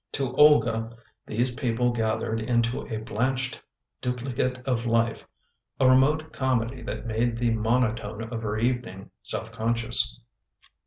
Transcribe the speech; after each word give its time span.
To 0.13 0.35
Olga 0.35 0.97
these 1.27 1.53
people 1.53 1.91
gathered 1.91 2.39
into 2.41 2.87
a 2.87 2.97
blanched 2.97 3.61
dupli 4.01 4.35
cate 4.35 4.57
of 4.67 4.87
life— 4.87 5.27
a 5.79 5.87
remote 5.87 6.33
comedy 6.33 6.81
that 6.81 7.05
made 7.05 7.37
the 7.37 7.51
monotone 7.51 8.23
of 8.23 8.41
her 8.41 8.57
evening 8.57 9.11
self 9.21 9.51
conscious. 9.51 10.19